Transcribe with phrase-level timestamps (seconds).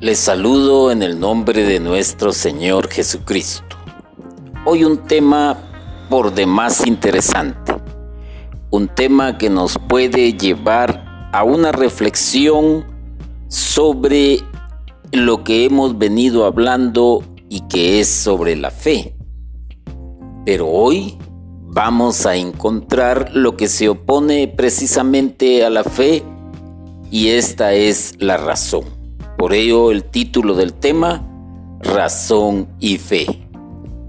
[0.00, 3.76] Les saludo en el nombre de nuestro Señor Jesucristo.
[4.64, 5.58] Hoy un tema
[6.08, 7.74] por demás interesante,
[8.70, 12.86] un tema que nos puede llevar a una reflexión
[13.48, 14.38] sobre
[15.10, 19.16] lo que hemos venido hablando y que es sobre la fe.
[20.44, 21.18] Pero hoy
[21.66, 26.22] vamos a encontrar lo que se opone precisamente a la fe
[27.10, 28.97] y esta es la razón.
[29.38, 31.24] Por ello el título del tema,
[31.78, 33.48] Razón y Fe.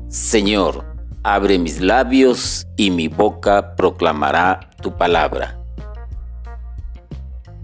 [0.07, 0.83] Señor,
[1.21, 5.63] abre mis labios y mi boca proclamará tu palabra.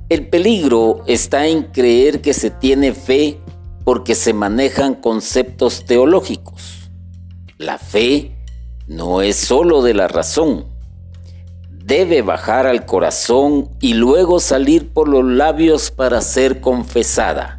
[0.10, 3.40] El peligro está en creer que se tiene fe
[3.84, 6.91] porque se manejan conceptos teológicos.
[7.58, 8.36] La fe
[8.86, 10.68] no es sólo de la razón.
[11.72, 17.55] Debe bajar al corazón y luego salir por los labios para ser confesada.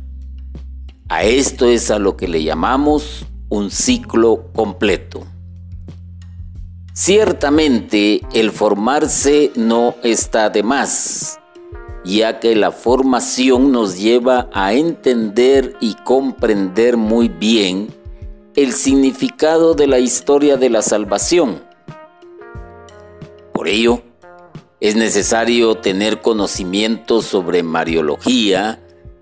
[1.08, 5.24] A esto es a lo que le llamamos un ciclo completo.
[6.92, 11.38] Ciertamente el formarse no está de más
[12.06, 17.88] ya que la formación nos lleva a entender y comprender muy bien
[18.54, 21.62] el significado de la historia de la salvación.
[23.52, 24.02] Por ello,
[24.80, 28.80] es necesario tener conocimiento sobre Mariología,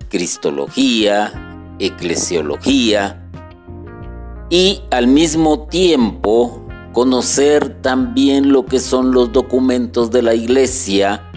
[0.09, 1.44] Cristología,
[1.79, 3.29] Eclesiología
[4.49, 11.29] y al mismo tiempo conocer también lo que son los documentos de la Iglesia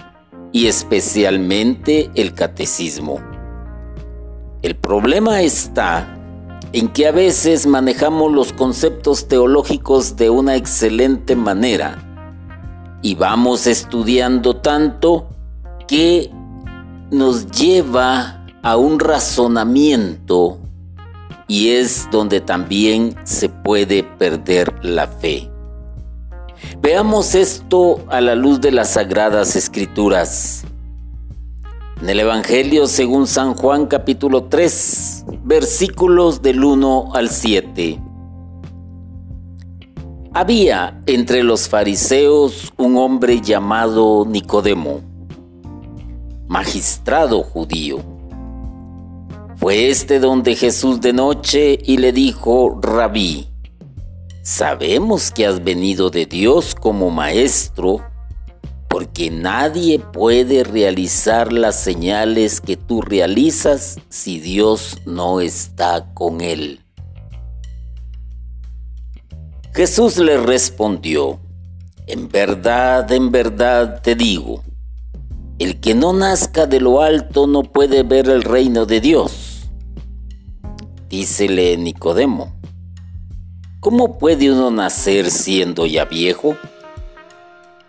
[0.52, 3.18] y especialmente el catecismo.
[4.62, 6.16] El problema está
[6.72, 12.04] en que a veces manejamos los conceptos teológicos de una excelente manera
[13.02, 15.28] y vamos estudiando tanto
[15.86, 16.30] que
[17.10, 20.58] nos lleva a un razonamiento
[21.46, 25.50] y es donde también se puede perder la fe.
[26.80, 30.64] Veamos esto a la luz de las sagradas escrituras.
[32.00, 38.00] En el Evangelio según San Juan capítulo 3, versículos del 1 al 7.
[40.34, 45.00] Había entre los fariseos un hombre llamado Nicodemo,
[46.46, 48.17] magistrado judío.
[49.68, 53.48] Fue este donde Jesús de noche y le dijo, Rabí,
[54.42, 58.00] Sabemos que has venido de Dios como maestro,
[58.88, 66.80] porque nadie puede realizar las señales que tú realizas si Dios no está con él.
[69.74, 71.40] Jesús le respondió,
[72.06, 74.62] en verdad, en verdad te digo,
[75.58, 79.47] el que no nazca de lo alto no puede ver el reino de Dios.
[81.08, 82.52] Dícele Nicodemo,
[83.80, 86.56] ¿Cómo puede uno nacer siendo ya viejo?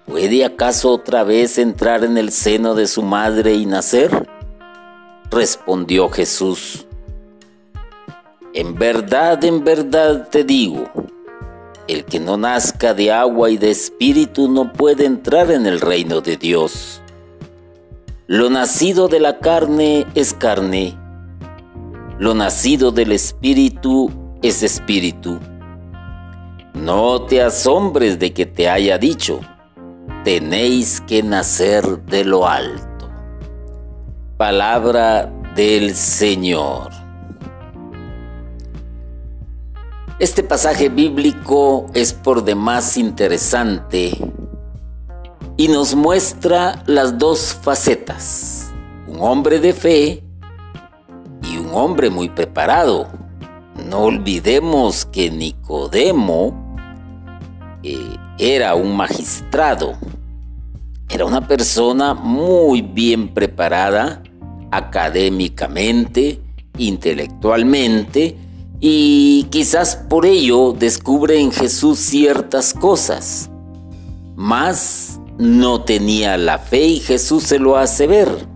[0.06, 4.29] ¿Puede acaso otra vez entrar en el seno de su madre y nacer?
[5.31, 6.85] Respondió Jesús.
[8.53, 10.90] En verdad, en verdad te digo,
[11.88, 16.22] el que no nazca de agua y de espíritu no puede entrar en el reino
[16.22, 17.02] de Dios.
[18.28, 20.99] Lo nacido de la carne es carne,
[22.19, 25.40] lo nacido del espíritu es espíritu.
[26.74, 29.40] No te asombres de que te haya dicho,
[30.25, 33.09] tenéis que nacer de lo alto.
[34.35, 36.91] Palabra del Señor.
[40.19, 44.12] Este pasaje bíblico es por demás interesante
[45.56, 48.69] y nos muestra las dos facetas,
[49.08, 50.28] un hombre de fe
[51.69, 53.07] un hombre muy preparado.
[53.88, 56.75] No olvidemos que Nicodemo
[57.84, 59.97] eh, era un magistrado,
[61.09, 64.22] era una persona muy bien preparada
[64.72, 66.41] académicamente,
[66.78, 68.38] intelectualmente,
[68.79, 73.49] y quizás por ello descubre en Jesús ciertas cosas,
[74.35, 78.48] mas no tenía la fe y Jesús se lo hace ver.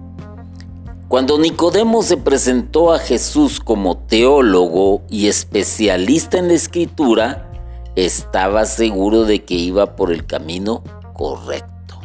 [1.14, 7.52] Cuando Nicodemo se presentó a Jesús como teólogo y especialista en la escritura,
[7.96, 10.84] estaba seguro de que iba por el camino
[11.14, 12.00] correcto.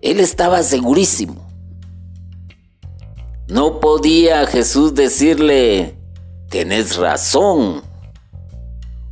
[0.00, 1.46] Él estaba segurísimo.
[3.46, 5.96] No podía Jesús decirle,
[6.48, 7.82] tenés razón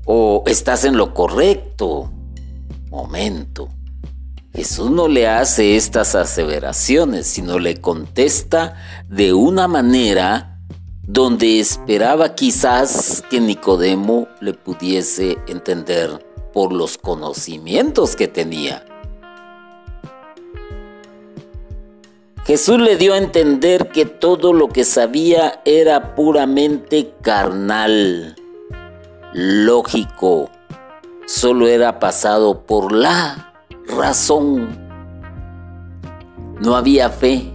[0.04, 2.10] o estás en lo correcto.
[2.90, 3.68] Momento.
[4.58, 8.74] Jesús no le hace estas aseveraciones, sino le contesta
[9.08, 10.58] de una manera
[11.04, 18.84] donde esperaba quizás que Nicodemo le pudiese entender por los conocimientos que tenía.
[22.44, 28.34] Jesús le dio a entender que todo lo que sabía era puramente carnal,
[29.32, 30.50] lógico,
[31.28, 33.47] solo era pasado por la
[33.88, 34.78] razón.
[36.60, 37.52] No había fe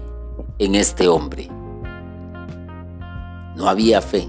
[0.59, 1.50] en este hombre.
[3.56, 4.27] No había fe.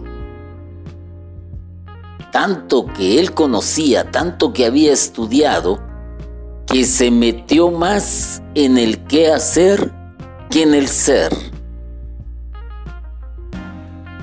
[2.32, 5.80] Tanto que él conocía, tanto que había estudiado,
[6.66, 9.92] que se metió más en el qué hacer
[10.50, 11.32] que en el ser.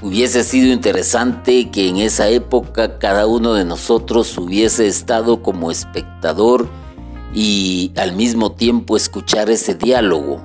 [0.01, 6.67] Hubiese sido interesante que en esa época cada uno de nosotros hubiese estado como espectador
[7.33, 10.41] y al mismo tiempo escuchar ese diálogo.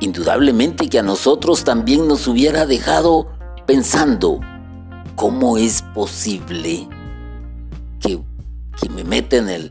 [0.00, 3.28] Indudablemente que a nosotros también nos hubiera dejado
[3.66, 4.40] pensando,
[5.14, 6.88] ¿cómo es posible
[8.00, 8.20] que,
[8.90, 9.70] me meta en el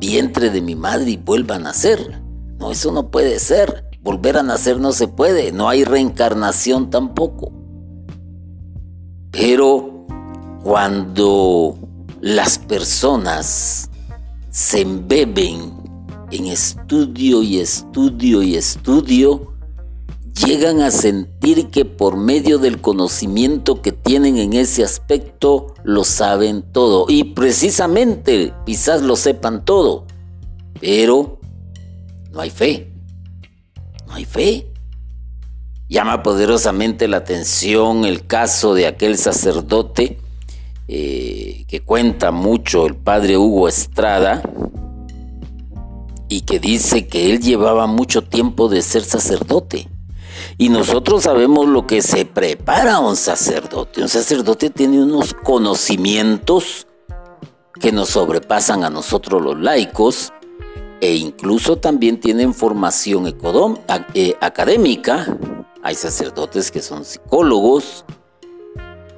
[0.00, 2.20] vientre de mi madre y vuelva a nacer?
[2.58, 3.86] No, eso no puede ser.
[4.02, 7.52] Volver a nacer no se puede, no hay reencarnación tampoco.
[9.30, 10.06] Pero
[10.64, 11.78] cuando
[12.20, 13.88] las personas
[14.50, 15.79] se embeben
[16.30, 19.54] en estudio y estudio y estudio,
[20.46, 26.62] llegan a sentir que por medio del conocimiento que tienen en ese aspecto lo saben
[26.62, 27.06] todo.
[27.08, 30.06] Y precisamente quizás lo sepan todo,
[30.80, 31.38] pero
[32.32, 32.90] no hay fe
[34.10, 34.66] no hay fe.
[35.88, 40.18] Llama poderosamente la atención el caso de aquel sacerdote
[40.86, 44.42] eh, que cuenta mucho el padre Hugo Estrada
[46.30, 49.88] y que dice que él llevaba mucho tiempo de ser sacerdote.
[50.56, 54.00] Y nosotros sabemos lo que se prepara un sacerdote.
[54.00, 56.86] Un sacerdote tiene unos conocimientos
[57.80, 60.32] que nos sobrepasan a nosotros los laicos
[61.00, 63.34] e incluso también tienen formación
[64.14, 65.36] eh, académica.
[65.82, 68.04] Hay sacerdotes que son psicólogos,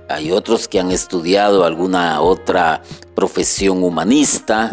[0.09, 2.83] hay otros que han estudiado alguna otra
[3.15, 4.73] profesión humanista.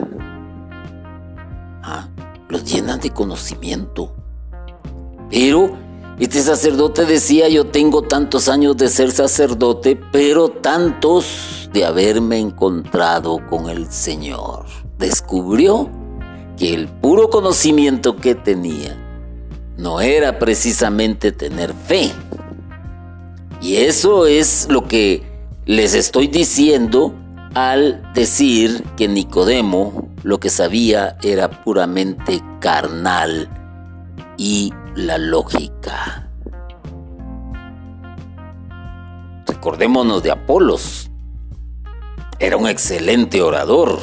[2.50, 4.14] Los llenan de conocimiento.
[5.30, 5.72] Pero
[6.20, 13.40] este sacerdote decía, yo tengo tantos años de ser sacerdote, pero tantos de haberme encontrado
[13.50, 14.66] con el Señor.
[14.98, 15.90] Descubrió
[16.58, 18.98] que el puro conocimiento que tenía
[19.78, 22.12] no era precisamente tener fe.
[23.62, 25.24] Y eso es lo que
[25.66, 27.14] les estoy diciendo
[27.54, 33.50] al decir que Nicodemo lo que sabía era puramente carnal
[34.38, 36.30] y la lógica.
[39.48, 41.10] Recordémonos de Apolos.
[42.40, 44.00] Era un excelente orador,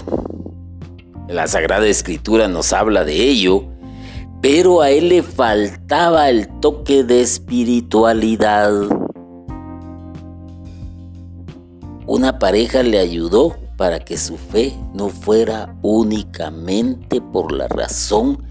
[1.28, 3.64] la Sagrada Escritura nos habla de ello,
[4.40, 8.70] pero a él le faltaba el toque de espiritualidad.
[12.06, 18.46] Una pareja le ayudó para que su fe no fuera únicamente por la razón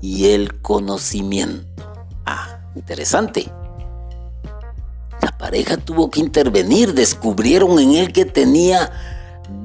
[0.00, 1.66] y el conocimiento.
[2.24, 3.50] Ah, interesante.
[5.20, 8.92] La pareja tuvo que intervenir, descubrieron en él que tenía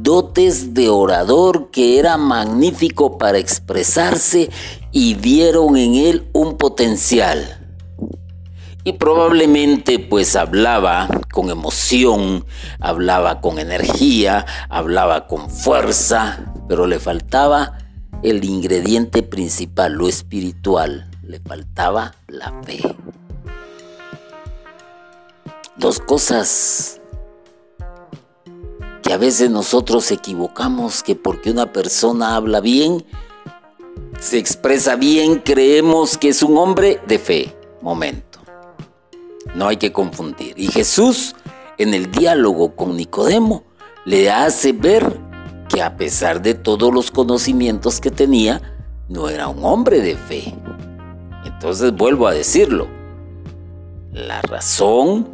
[0.02, 4.50] dotes de orador que era magnífico para expresarse
[4.92, 7.67] y vieron en él un potencial.
[8.88, 12.46] Y probablemente pues hablaba con emoción,
[12.80, 17.80] hablaba con energía, hablaba con fuerza, pero le faltaba
[18.24, 22.80] el ingrediente principal, lo espiritual, le faltaba la fe.
[25.76, 27.02] Dos cosas
[29.04, 33.06] que a veces nosotros equivocamos que porque una persona habla bien,
[34.18, 37.54] se expresa bien, creemos que es un hombre de fe.
[37.82, 38.27] Momento.
[39.56, 40.54] No hay que confundir.
[40.58, 41.36] Y Jesús,
[41.78, 43.64] en el diálogo con Nicodemo,
[44.06, 45.20] le hace ver
[45.70, 48.62] que a pesar de todos los conocimientos que tenía,
[49.10, 50.56] no era un hombre de fe.
[51.46, 52.88] Entonces vuelvo a decirlo.
[54.14, 55.28] La razón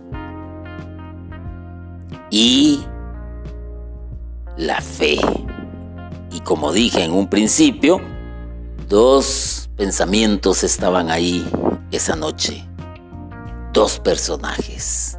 [2.30, 2.84] y
[4.58, 5.18] la fe.
[6.32, 8.02] Y como dije en un principio,
[8.90, 11.48] dos pensamientos estaban ahí
[11.92, 12.68] esa noche.
[13.74, 15.18] Dos personajes.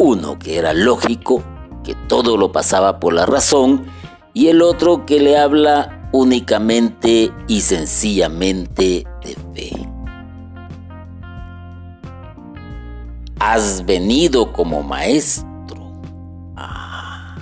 [0.00, 1.44] Uno que era lógico,
[1.84, 3.86] que todo lo pasaba por la razón,
[4.34, 9.88] y el otro que le habla únicamente y sencillamente de fe.
[13.38, 16.02] Has venido como maestro.
[16.56, 17.36] Ah,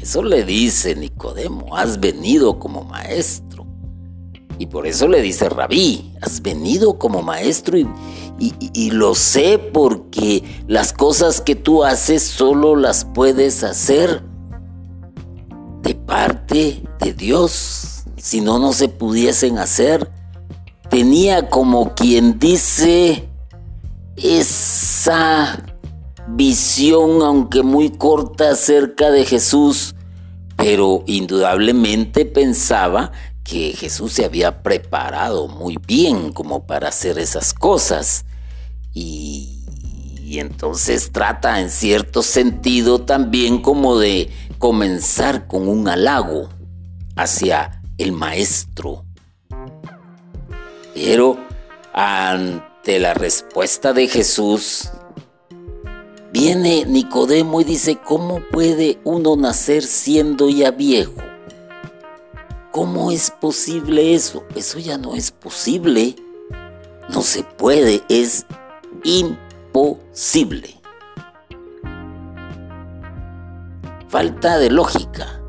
[0.00, 3.47] eso le dice Nicodemo, has venido como maestro.
[4.58, 10.92] Y por eso le dice Rabí, has venido como maestro y, lo sé porque las
[10.92, 14.22] cosas que tú haces solo las puedes hacer
[15.82, 18.04] de parte de Dios.
[18.16, 20.10] Si no, no se pudiesen hacer.
[20.90, 23.28] Tenía como quien dice
[24.16, 25.64] esa
[26.28, 29.94] visión, aunque muy corta, acerca de Jesús,
[30.56, 33.12] pero indudablemente pensaba
[33.48, 38.26] que Jesús se había preparado muy bien como para hacer esas cosas.
[38.92, 39.54] Y,
[40.30, 44.28] entonces trata en cierto sentido también como de
[44.58, 46.50] comenzar con un halago
[47.16, 49.06] hacia el maestro.
[50.94, 51.38] Pero
[51.94, 54.90] ante la respuesta de Jesús,
[56.30, 61.27] viene Nicodemo y dice, ¿cómo puede uno nacer siendo ya viejo?
[62.72, 64.44] ¿Cómo es posible eso?
[64.54, 66.14] Eso ya no es posible.
[67.08, 68.44] No se puede, es
[69.04, 70.74] imposible.
[74.08, 75.40] Falta de lógica.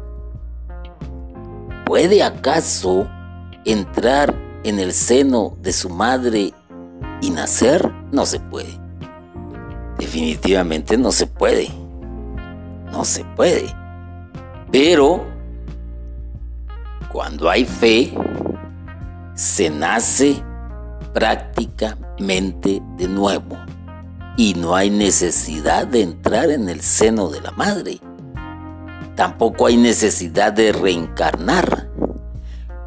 [1.85, 3.09] ¿Puede acaso
[3.65, 4.33] entrar
[4.63, 6.53] en el seno de su madre
[7.21, 7.91] y nacer?
[8.11, 8.79] No se puede.
[9.97, 11.69] Definitivamente no se puede.
[12.91, 13.75] No se puede.
[14.71, 15.25] Pero
[17.11, 18.13] cuando hay fe,
[19.35, 20.43] se nace
[21.13, 23.57] prácticamente de nuevo
[24.37, 27.99] y no hay necesidad de entrar en el seno de la madre.
[29.15, 31.89] Tampoco hay necesidad de reencarnar,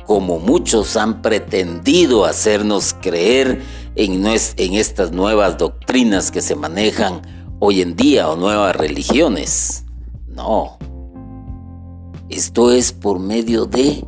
[0.06, 3.62] como muchos han pretendido hacernos creer
[3.96, 7.22] en, estas nuevas doctrinas que se manejan
[7.60, 9.84] hoy en día o nuevas religiones.
[10.26, 10.78] No.
[12.30, 14.02] Esto es por medio de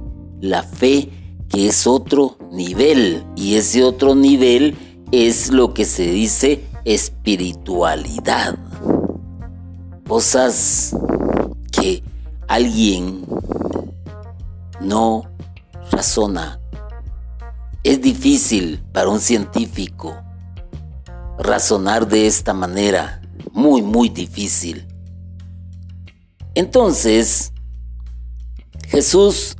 [0.44, 1.08] la fe
[1.48, 4.76] que es otro nivel y ese otro nivel
[5.10, 8.58] es lo que se dice espiritualidad.
[10.06, 10.94] Cosas
[11.72, 12.02] que
[12.46, 13.24] alguien
[14.82, 15.30] no
[15.90, 16.60] razona.
[17.82, 20.14] Es difícil para un científico
[21.38, 23.22] razonar de esta manera,
[23.52, 24.86] muy, muy difícil.
[26.54, 27.50] Entonces,
[28.88, 29.56] Jesús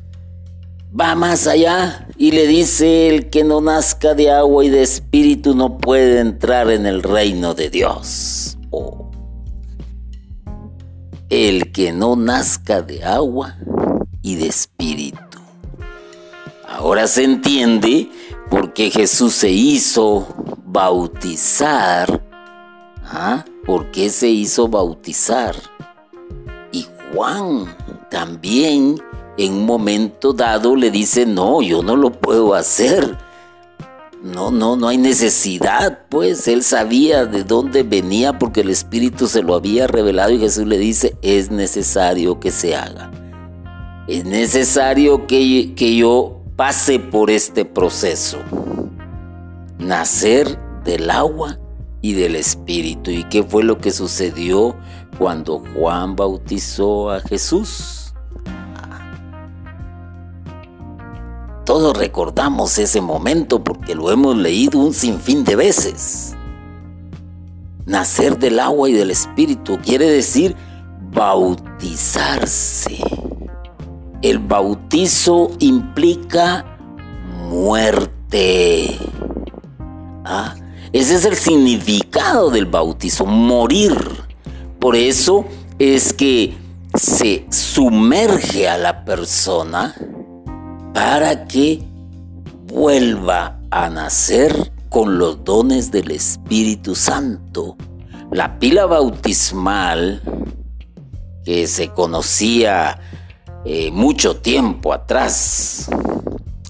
[0.99, 5.55] va más allá y le dice, el que no nazca de agua y de espíritu
[5.55, 8.57] no puede entrar en el reino de Dios.
[11.29, 13.57] El que no nazca de agua
[14.23, 15.19] y de espíritu.
[16.69, 18.11] Ahora se entiende
[18.51, 20.29] por qué Jesús se hizo
[20.65, 22.23] bautizar.
[23.07, 23.45] ¿Ah?
[23.67, 25.57] ¿Por qué se hizo bautizar?
[26.73, 27.75] Y Juan
[28.11, 29.01] también
[29.37, 33.17] en un momento dado le dice, no, yo no lo puedo hacer.
[34.23, 39.43] No, no, no hay necesidad, pues él sabía de dónde venía porque el Espíritu se
[39.43, 43.11] lo había revelado y Jesús le dice, es necesario que se haga.
[44.09, 48.39] Es necesario que, que yo pase por este proceso.
[49.79, 51.59] Nacer del agua
[52.01, 53.11] y del Espíritu.
[53.11, 54.75] ¿Y qué fue lo que sucedió
[55.19, 58.04] cuando Juan bautizó a Jesús?
[61.65, 66.35] Todos recordamos ese momento porque lo hemos leído un sinfín de veces.
[67.87, 70.55] Nacer del agua y del espíritu quiere decir
[71.11, 72.99] bautizarse.
[74.21, 76.67] El bautizo implica
[77.49, 78.99] muerte.
[80.25, 80.55] ¿Ah?
[80.93, 83.95] Ese es el significado del bautizo, morir.
[84.79, 85.47] Por eso
[85.79, 86.59] es que
[86.95, 89.95] se sumerge a la persona
[90.95, 91.83] para que
[92.73, 97.77] vuelva a nacer con los dones del Espíritu Santo.
[98.31, 100.23] La pila bautismal
[101.45, 103.01] que se conocía
[103.65, 105.91] eh, mucho tiempo atrás.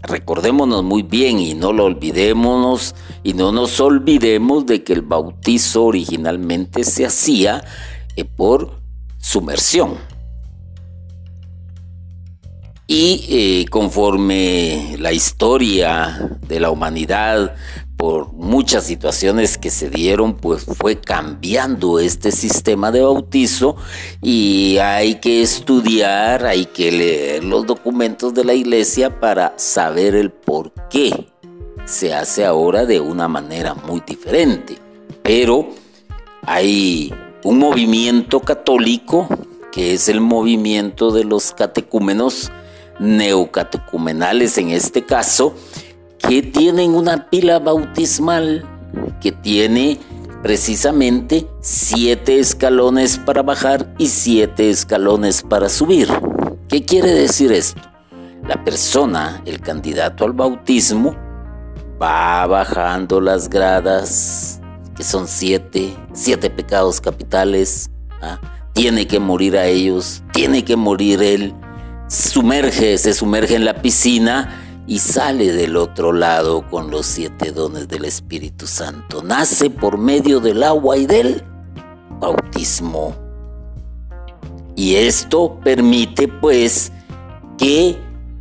[0.02, 5.84] Recordémonos muy bien y no lo olvidémonos y no nos olvidemos de que el bautizo
[5.84, 7.62] originalmente se hacía
[8.16, 8.80] eh, por
[9.18, 10.13] sumersión.
[12.86, 17.54] Y eh, conforme la historia de la humanidad
[17.96, 23.76] por muchas situaciones que se dieron, pues fue cambiando este sistema de bautizo
[24.20, 30.30] y hay que estudiar, hay que leer los documentos de la iglesia para saber el
[30.30, 31.28] por qué
[31.86, 34.76] se hace ahora de una manera muy diferente.
[35.22, 35.70] Pero
[36.42, 37.14] hay
[37.44, 39.26] un movimiento católico
[39.72, 42.52] que es el movimiento de los catecúmenos
[42.98, 45.54] neocatecumenales en este caso,
[46.18, 48.64] que tienen una pila bautismal
[49.20, 49.98] que tiene
[50.42, 56.08] precisamente siete escalones para bajar y siete escalones para subir.
[56.68, 57.80] ¿Qué quiere decir esto?
[58.46, 61.16] La persona, el candidato al bautismo,
[62.00, 64.60] va bajando las gradas,
[64.94, 68.38] que son siete, siete pecados capitales, ¿ah?
[68.74, 71.54] tiene que morir a ellos, tiene que morir él,
[72.08, 77.88] sumerge, se sumerge en la piscina y sale del otro lado con los siete dones
[77.88, 79.22] del Espíritu Santo.
[79.22, 81.42] Nace por medio del agua y del
[82.20, 83.14] bautismo.
[84.76, 86.92] Y esto permite pues
[87.56, 87.96] que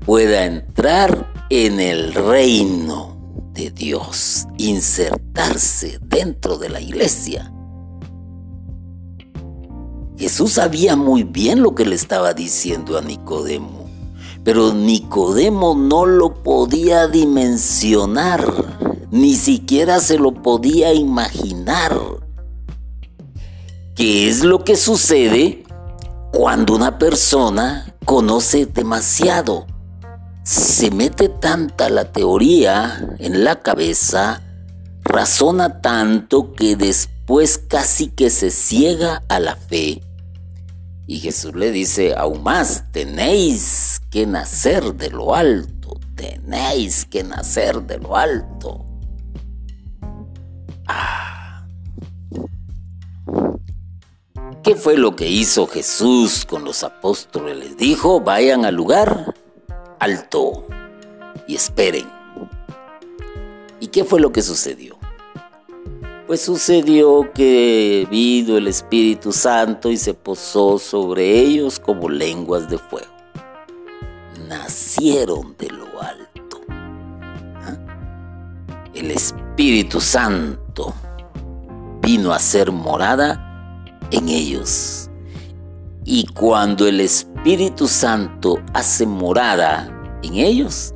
[0.06, 3.14] pueda entrar en el reino
[3.54, 7.53] de Dios, insertarse dentro de la iglesia.
[10.24, 13.84] Jesús sabía muy bien lo que le estaba diciendo a Nicodemo
[14.44, 18.46] pero Nicodemo no lo podía dimensionar,
[19.10, 21.98] ni siquiera se lo podía imaginar.
[23.96, 25.64] ¿Qué es lo que sucede
[26.32, 29.66] cuando una persona conoce demasiado?
[30.44, 34.42] Se mete tanta la teoría en la cabeza,
[35.04, 40.02] razona tanto que después casi que se ciega a la fe
[41.06, 47.82] y Jesús le dice aún más, tenéis que nacer de lo alto, tenéis que nacer
[47.84, 48.86] de lo alto.
[50.88, 51.66] Ah.
[54.64, 57.58] ¿Qué fue lo que hizo Jesús con los apóstoles?
[57.58, 59.34] Les dijo, vayan al lugar
[60.00, 60.66] alto
[61.48, 62.10] y esperen.
[63.82, 64.93] ¿Y qué fue lo que sucedió?
[66.34, 72.80] Pues sucedió que vino el Espíritu Santo y se posó sobre ellos como lenguas de
[72.80, 73.14] fuego.
[74.50, 76.60] Nacieron de lo alto.
[77.62, 77.78] ¿Ah?
[78.96, 80.96] El Espíritu Santo
[82.02, 85.12] vino a ser morada en ellos.
[86.04, 89.88] Y cuando el Espíritu Santo hace morada
[90.24, 90.96] en ellos,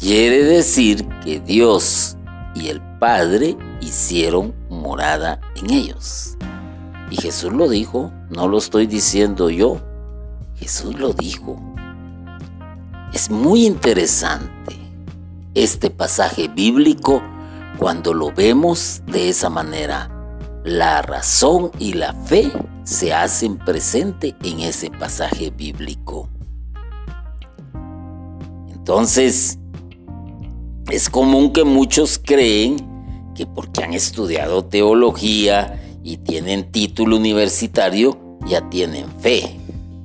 [0.00, 2.16] quiere decir que Dios
[2.54, 6.36] y el Padre hicieron morada en ellos.
[7.10, 9.80] Y Jesús lo dijo, no lo estoy diciendo yo,
[10.56, 11.60] Jesús lo dijo.
[13.12, 14.76] Es muy interesante
[15.54, 17.22] este pasaje bíblico
[17.78, 20.10] cuando lo vemos de esa manera.
[20.64, 22.50] La razón y la fe
[22.84, 26.28] se hacen presente en ese pasaje bíblico.
[28.68, 29.58] Entonces,
[30.90, 32.91] es común que muchos creen
[33.34, 39.58] que porque han estudiado teología y tienen título universitario, ya tienen fe.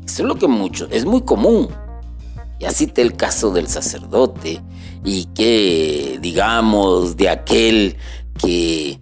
[0.05, 1.69] Eso es lo que muchos, es muy común.
[2.59, 4.61] Y así está el caso del sacerdote
[5.03, 7.97] y que, digamos, de aquel
[8.39, 8.99] que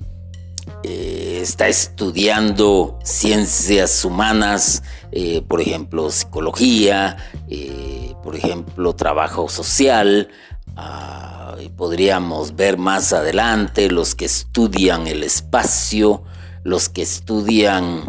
[0.84, 7.18] eh, está estudiando ciencias humanas, eh, por ejemplo, psicología,
[7.50, 10.30] eh, por ejemplo, trabajo social,
[10.78, 16.24] Ah, y podríamos ver más adelante los que estudian el espacio,
[16.64, 18.04] los que estudian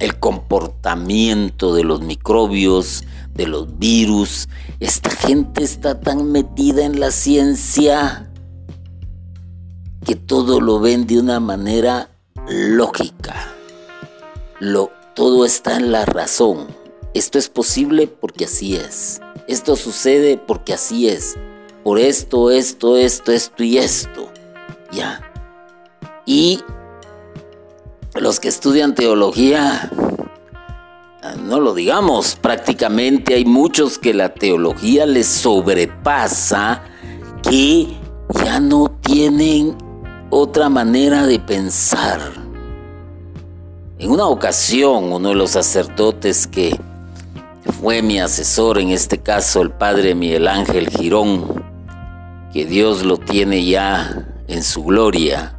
[0.00, 4.48] el comportamiento de los microbios, de los virus.
[4.80, 8.28] Esta gente está tan metida en la ciencia
[10.04, 12.10] que todo lo ven de una manera
[12.48, 13.54] lógica.
[15.14, 16.68] Todo está en la razón.
[17.12, 19.20] Esto es posible porque así es.
[19.48, 21.36] Esto sucede porque así es
[21.82, 24.30] por esto, esto, esto, esto y esto.
[24.92, 25.20] Ya.
[26.26, 26.60] Y
[28.14, 29.90] los que estudian teología,
[31.42, 36.82] no lo digamos, prácticamente hay muchos que la teología les sobrepasa,
[37.42, 37.88] que
[38.44, 39.76] ya no tienen
[40.30, 42.20] otra manera de pensar.
[43.98, 46.78] En una ocasión, uno de los sacerdotes que
[47.80, 51.59] fue mi asesor, en este caso el padre Miguel Ángel Girón,
[52.52, 55.56] que Dios lo tiene ya en su gloria.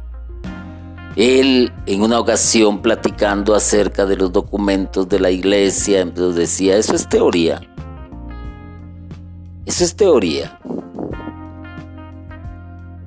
[1.16, 7.08] Él en una ocasión platicando acerca de los documentos de la iglesia, decía, eso es
[7.08, 7.60] teoría.
[9.66, 10.58] Eso es teoría.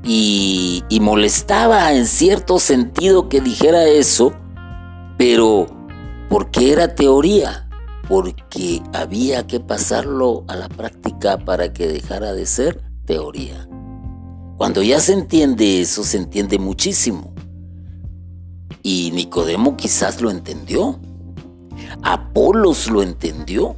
[0.06, 4.34] y, y molestaba en cierto sentido que dijera eso,
[5.18, 5.66] pero
[6.30, 7.68] porque era teoría,
[8.08, 13.68] porque había que pasarlo a la práctica para que dejara de ser teoría.
[14.58, 17.34] Cuando ya se entiende eso, se entiende muchísimo.
[18.84, 21.00] Y Nicodemo quizás lo entendió.
[22.04, 23.76] Apolos lo entendió.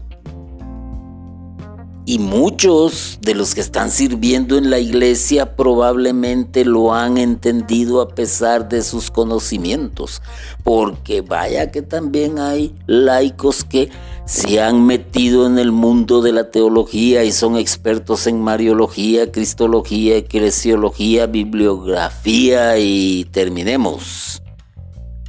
[2.05, 8.07] Y muchos de los que están sirviendo en la iglesia probablemente lo han entendido a
[8.09, 10.21] pesar de sus conocimientos.
[10.63, 13.89] Porque vaya que también hay laicos que
[14.27, 20.17] se han metido en el mundo de la teología y son expertos en mariología, cristología,
[20.17, 24.43] eclesiología, bibliografía y terminemos.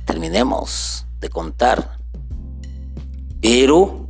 [0.05, 1.99] Terminemos de contar.
[3.41, 4.09] Pero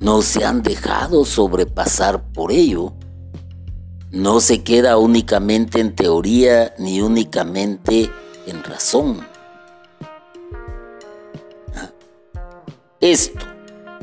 [0.00, 2.94] no se han dejado sobrepasar por ello.
[4.10, 8.10] No se queda únicamente en teoría ni únicamente
[8.48, 9.24] en razón.
[13.00, 13.51] Esto,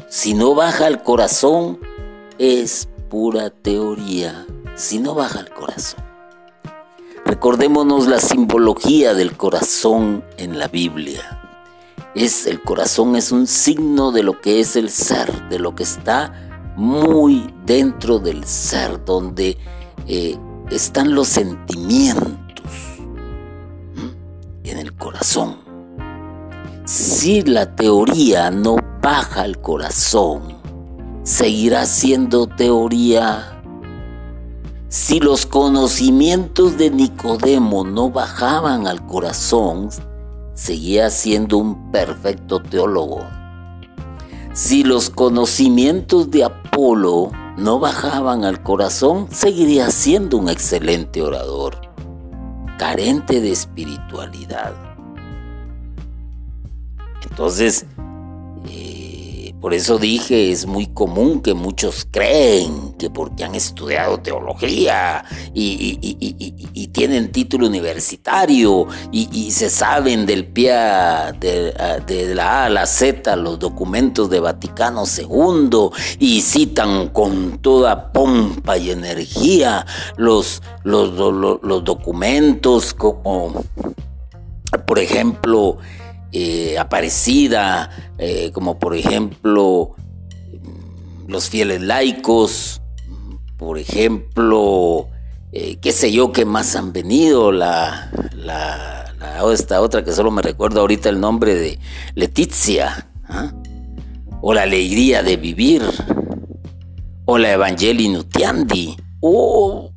[0.09, 1.79] si no baja al corazón,
[2.37, 4.45] es pura teoría,
[4.75, 6.03] si no baja al corazón.
[7.25, 11.39] Recordémonos la simbología del corazón en la Biblia
[12.15, 15.83] es el corazón es un signo de lo que es el ser, de lo que
[15.83, 19.57] está muy dentro del ser, donde
[20.07, 20.37] eh,
[20.71, 22.65] están los sentimientos
[24.63, 25.68] en el corazón.
[26.91, 30.41] Si la teoría no baja al corazón,
[31.21, 33.61] seguirá siendo teoría.
[34.87, 39.89] Si los conocimientos de Nicodemo no bajaban al corazón,
[40.55, 43.21] seguía siendo un perfecto teólogo.
[44.53, 51.79] Si los conocimientos de Apolo no bajaban al corazón, seguiría siendo un excelente orador,
[52.79, 54.88] carente de espiritualidad.
[57.29, 57.85] Entonces,
[59.59, 66.87] por eso dije, es muy común que muchos creen que porque han estudiado teología y,
[66.93, 70.71] tienen título universitario y, se saben del pie
[71.39, 71.73] de,
[72.05, 78.13] de, la A a la Z los documentos de Vaticano II y citan con toda
[78.13, 81.11] pompa y energía los, los,
[81.61, 83.63] los documentos como,
[84.85, 85.77] por ejemplo,
[86.31, 89.95] eh, Aparecida, eh, como por ejemplo
[91.27, 92.81] los fieles laicos,
[93.57, 95.07] por ejemplo,
[95.51, 99.13] eh, qué sé yo, qué más han venido, la, la,
[99.53, 101.79] esta otra que solo me recuerdo ahorita el nombre de
[102.15, 103.53] Leticia, ¿ah?
[104.41, 105.83] o la alegría de vivir,
[107.25, 109.91] o la Evangelii Nutiandi, o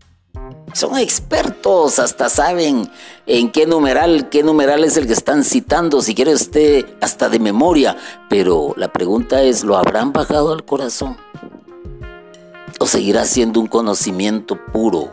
[0.74, 2.90] son expertos, hasta saben
[3.26, 7.38] en qué numeral, qué numeral es el que están citando, si quiere usted hasta de
[7.38, 7.96] memoria.
[8.28, 11.16] Pero la pregunta es, ¿lo habrán bajado al corazón?
[12.78, 15.10] ¿O seguirá siendo un conocimiento puro,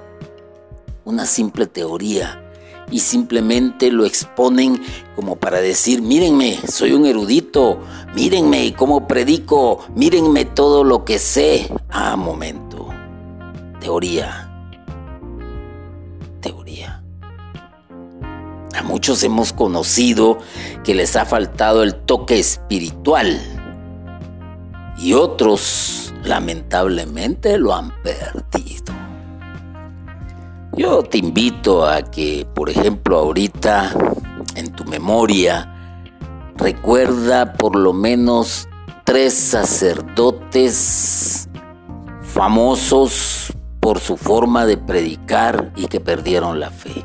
[1.06, 2.46] una simple teoría?
[2.92, 4.82] Y simplemente lo exponen
[5.16, 7.80] como para decir, mírenme, soy un erudito,
[8.16, 11.72] mírenme cómo predico, mírenme todo lo que sé.
[11.90, 12.90] Ah, momento.
[13.80, 14.50] Teoría
[16.40, 16.89] teoría.
[18.76, 20.40] A muchos hemos conocido
[20.84, 23.40] que les ha faltado el toque espiritual
[24.98, 28.94] y otros lamentablemente lo han perdido.
[30.78, 33.94] Yo te invito a que, por ejemplo, ahorita
[34.56, 35.74] en tu memoria,
[36.56, 38.68] recuerda por lo menos
[39.04, 41.50] tres sacerdotes
[42.22, 47.04] famosos por su forma de predicar y que perdieron la fe.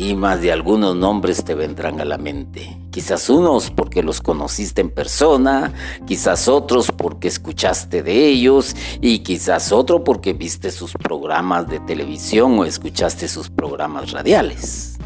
[0.00, 2.78] Y más de algunos nombres te vendrán a la mente.
[2.92, 5.72] Quizás unos porque los conociste en persona,
[6.06, 12.60] quizás otros porque escuchaste de ellos y quizás otro porque viste sus programas de televisión
[12.60, 14.98] o escuchaste sus programas radiales.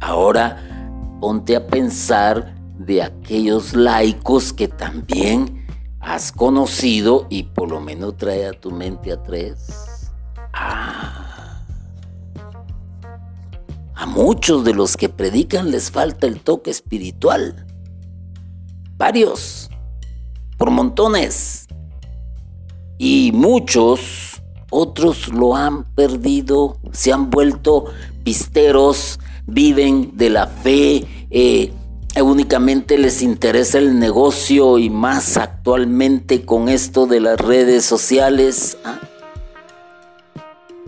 [0.00, 5.66] Ahora ponte a pensar de aquellos laicos que también
[6.00, 10.10] has conocido y por lo menos trae a tu mente a tres.
[10.54, 11.29] Ah.
[14.00, 17.66] A muchos de los que predican les falta el toque espiritual.
[18.96, 19.68] Varios,
[20.56, 21.66] por montones.
[22.96, 27.92] Y muchos, otros lo han perdido, se han vuelto
[28.24, 31.70] pisteros, viven de la fe, eh,
[32.22, 38.78] únicamente les interesa el negocio y más actualmente con esto de las redes sociales.
[38.82, 38.98] ¿ah?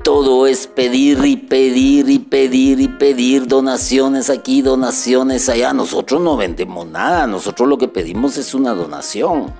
[0.02, 5.72] Todo es pedir y pedir y pedir y pedir donaciones aquí, donaciones allá.
[5.72, 9.52] Nosotros no vendemos nada, nosotros lo que pedimos es una donación.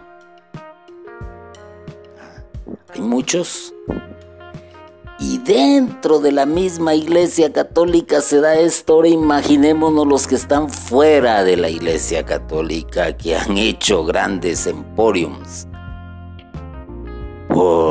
[2.94, 3.72] Hay muchos.
[5.18, 8.94] Y dentro de la misma iglesia católica se da esto.
[8.94, 15.68] Ahora imaginémonos los que están fuera de la iglesia católica, que han hecho grandes emporiums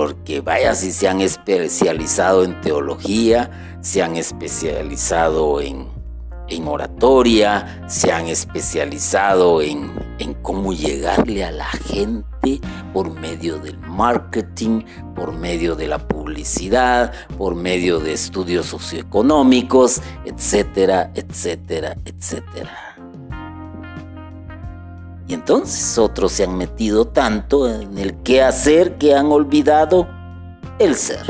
[0.02, 5.88] porque vaya si se han especializado en teología, se han especializado en,
[6.66, 12.60] oratoria, se han especializado en, en cómo llegarle a la gente
[12.94, 14.82] por medio del marketing,
[15.14, 22.91] por medio de la publicidad, por medio de estudios socioeconómicos, etcétera, etcétera, etcétera.
[25.32, 30.06] Y entonces otros se han metido tanto en el qué hacer que han olvidado
[30.78, 31.26] el ser.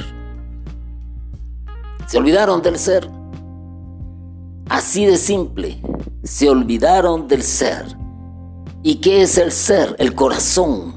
[2.07, 3.07] Se olvidaron del ser.
[4.67, 5.79] Así de simple.
[6.23, 7.95] Se olvidaron del ser.
[8.81, 9.95] ¿Y qué es el ser?
[9.99, 10.95] El corazón.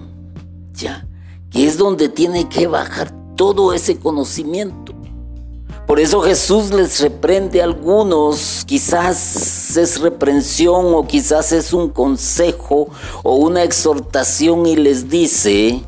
[0.73, 1.07] ¿Ya?
[1.51, 4.94] Que es donde tiene que bajar todo ese conocimiento.
[5.87, 12.89] Por eso Jesús les reprende a algunos, quizás es reprensión o quizás es un consejo
[13.23, 15.83] o una exhortación y les dice,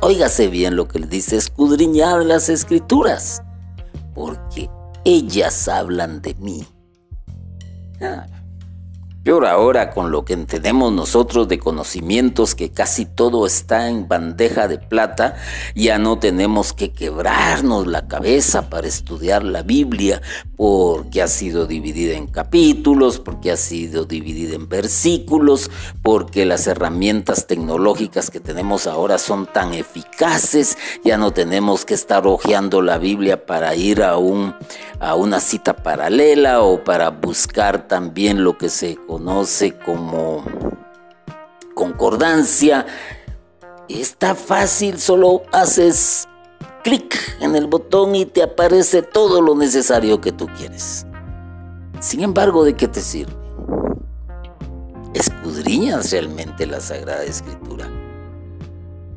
[0.00, 3.42] óigase bien lo que les dice, escudriñar las escrituras,
[4.14, 4.70] porque
[5.04, 6.64] ellas hablan de mí.
[8.00, 8.26] Ah,
[9.22, 14.66] Peor ahora con lo que entendemos nosotros de conocimientos que casi todo está en bandeja
[14.66, 15.36] de plata,
[15.76, 20.20] ya no tenemos que quebrarnos la cabeza para estudiar la Biblia
[20.56, 25.70] porque ha sido dividida en capítulos, porque ha sido dividida en versículos,
[26.02, 32.26] porque las herramientas tecnológicas que tenemos ahora son tan eficaces, ya no tenemos que estar
[32.26, 34.54] hojeando la Biblia para ir a, un,
[34.98, 40.42] a una cita paralela o para buscar también lo que se conoce como
[41.74, 42.86] concordancia.
[43.86, 46.26] Está fácil, solo haces
[46.82, 51.06] clic en el botón y te aparece todo lo necesario que tú quieres.
[52.00, 53.34] Sin embargo, ¿de qué te sirve?
[55.12, 58.01] Escudriñas realmente la Sagrada Escritura.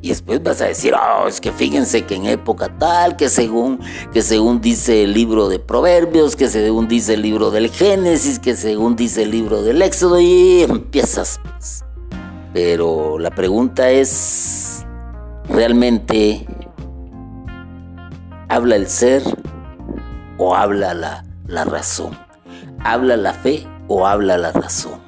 [0.06, 3.80] Y después vas a decir, oh, es que fíjense que en época tal, que según,
[4.12, 8.54] que según dice el libro de Proverbios, que según dice el libro del Génesis, que
[8.54, 11.40] según dice el libro del Éxodo, y empiezas.
[11.42, 11.84] Pues.
[12.52, 14.86] Pero la pregunta es,
[15.48, 16.46] ¿realmente
[18.48, 19.24] habla el ser
[20.38, 22.16] o habla la, la razón?
[22.78, 25.00] ¿Habla la fe o habla la razón?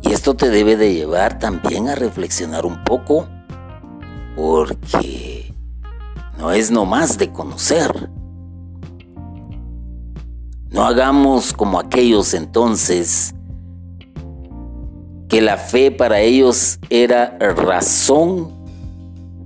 [0.00, 3.28] Y esto te debe de llevar también a reflexionar un poco,
[4.36, 5.54] porque
[6.38, 8.10] no es nomás de conocer.
[10.70, 13.34] No hagamos como aquellos entonces,
[15.28, 18.52] que la fe para ellos era razón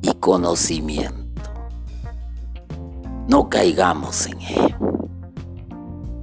[0.03, 1.18] y conocimiento.
[3.29, 4.77] No caigamos en ello.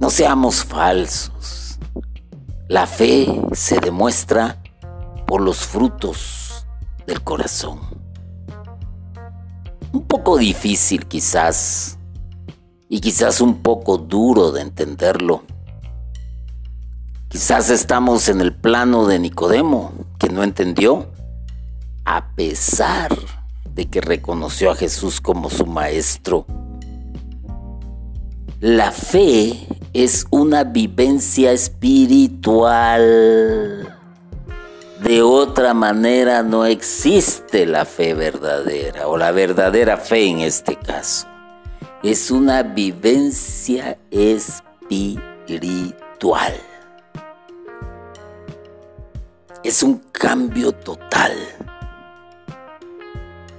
[0.00, 1.78] No seamos falsos.
[2.68, 4.60] La fe se demuestra
[5.26, 6.66] por los frutos
[7.06, 7.95] del corazón.
[9.96, 11.96] Un poco difícil quizás
[12.86, 15.44] y quizás un poco duro de entenderlo.
[17.28, 21.10] Quizás estamos en el plano de Nicodemo, que no entendió,
[22.04, 23.16] a pesar
[23.74, 26.44] de que reconoció a Jesús como su maestro.
[28.60, 33.95] La fe es una vivencia espiritual.
[35.06, 41.28] De otra manera no existe la fe verdadera o la verdadera fe en este caso.
[42.02, 45.14] Es una vivencia espiritual.
[49.62, 51.34] Es un cambio total.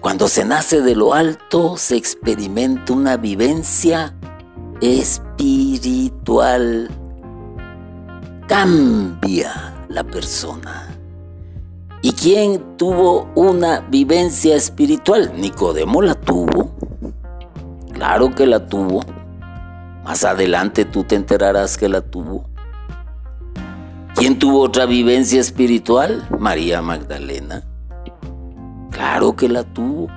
[0.01, 4.13] Cuando se nace de lo alto se experimenta una vivencia
[4.81, 6.09] espiritual
[8.49, 10.86] cambia la persona.
[12.07, 15.33] ¿Y quién tuvo una vivencia espiritual?
[15.35, 16.71] Nicodemo la tuvo.
[17.91, 19.01] Claro que la tuvo.
[20.05, 22.49] Más adelante tú te enterarás que la tuvo.
[24.15, 26.25] ¿Quién tuvo otra vivencia espiritual?
[26.39, 27.65] María Magdalena.
[28.91, 30.07] Claro que la tuvo.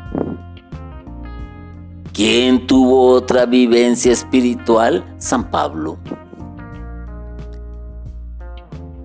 [2.12, 5.05] ¿Quién tuvo otra vivencia espiritual?
[5.18, 5.98] San Pablo.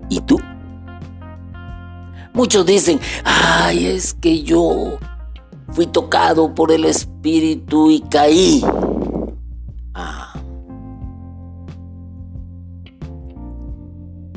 [0.08, 0.38] ¿Y tú?
[2.36, 4.98] Muchos dicen, ay, es que yo
[5.72, 8.62] fui tocado por el Espíritu y caí.
[9.94, 10.34] Ah.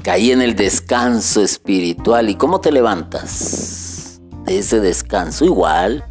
[0.01, 2.29] Caí en el descanso espiritual.
[2.29, 5.43] ¿Y cómo te levantas de ese descanso?
[5.43, 6.05] Igual.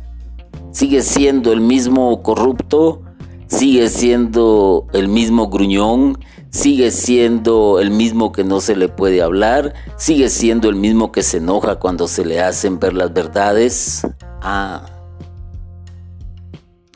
[0.73, 3.01] Sigue siendo el mismo corrupto,
[3.47, 6.19] sigue siendo el mismo gruñón,
[6.51, 11.23] sigue siendo el mismo que no se le puede hablar, sigue siendo el mismo que
[11.23, 14.07] se enoja cuando se le hacen ver las verdades.
[14.43, 14.87] Ah,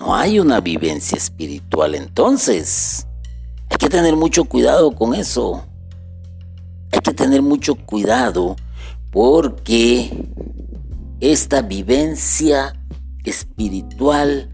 [0.00, 3.06] no hay una vivencia espiritual entonces.
[3.70, 5.64] Hay que tener mucho cuidado con eso.
[6.92, 8.56] Hay que tener mucho cuidado
[9.10, 10.28] porque
[11.20, 12.74] esta vivencia
[13.24, 14.50] espiritual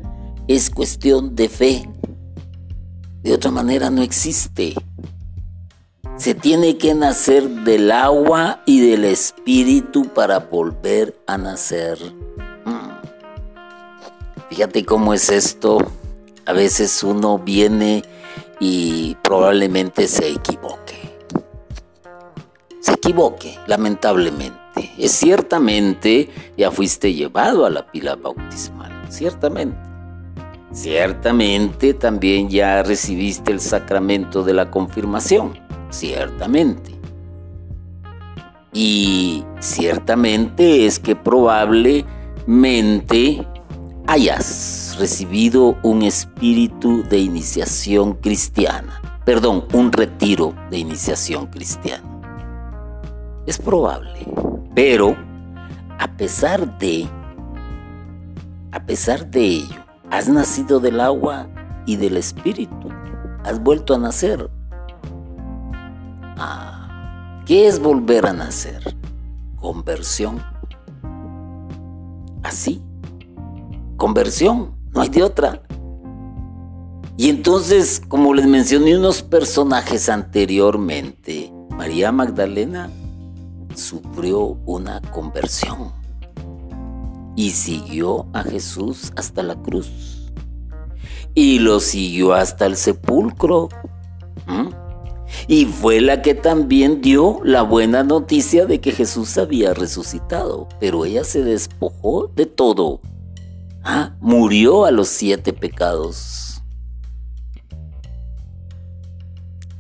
[0.49, 1.89] es cuestión de fe.
[3.23, 4.75] De otra manera no existe.
[6.19, 11.97] Se tiene que nacer del agua y del espíritu para volver a nacer.
[12.65, 12.91] Mm.
[14.51, 15.79] Fíjate cómo es esto.
[16.45, 18.03] A veces uno viene
[18.59, 20.97] y probablemente se equivoque.
[22.81, 24.59] Se equivoque, lamentablemente.
[24.99, 29.79] Es ciertamente ya fuiste llevado a la pila bautismal, ciertamente.
[30.73, 36.99] Ciertamente también ya recibiste el sacramento de la confirmación ciertamente.
[38.73, 43.47] Y ciertamente es que probablemente
[44.07, 52.05] hayas recibido un espíritu de iniciación cristiana, perdón, un retiro de iniciación cristiana.
[53.47, 54.27] Es probable,
[54.75, 55.17] pero
[55.99, 57.07] a pesar de,
[58.73, 61.47] a pesar de ello, has nacido del agua
[61.85, 62.89] y del espíritu,
[63.45, 64.49] has vuelto a nacer,
[66.39, 68.97] Ah, ¿Qué es volver a nacer?
[69.57, 70.43] Conversión.
[72.43, 72.81] Así.
[73.97, 74.77] Conversión.
[74.95, 75.63] No hay de otra.
[77.17, 82.89] Y entonces, como les mencioné unos personajes anteriormente, María Magdalena
[83.75, 85.93] sufrió una conversión
[87.35, 90.31] y siguió a Jesús hasta la cruz.
[91.35, 93.69] Y lo siguió hasta el sepulcro.
[95.47, 101.05] Y fue la que también dio la buena noticia de que Jesús había resucitado, pero
[101.05, 103.01] ella se despojó de todo.
[103.83, 106.63] Ah, murió a los siete pecados.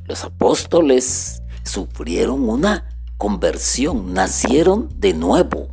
[0.06, 5.68] Los apóstoles sufrieron una conversión, nacieron de nuevo.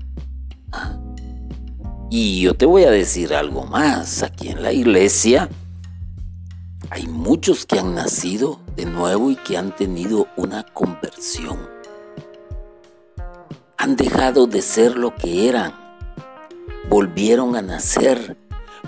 [0.72, 1.00] Ah,
[2.10, 5.50] y yo te voy a decir algo más, aquí en la iglesia
[6.90, 11.58] hay muchos que han nacido de nuevo y que han tenido una conversión.
[13.78, 15.74] Han dejado de ser lo que eran.
[16.90, 18.38] Volvieron a nacer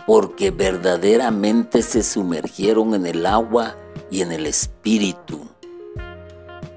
[0.05, 3.75] porque verdaderamente se sumergieron en el agua
[4.11, 5.47] y en el espíritu.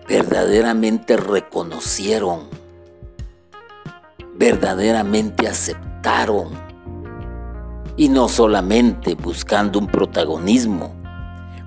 [0.08, 2.48] Verdaderamente reconocieron.
[4.34, 6.48] Verdaderamente aceptaron.
[7.96, 10.99] Y no solamente buscando un protagonismo,